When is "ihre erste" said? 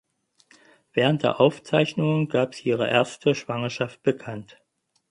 2.69-3.35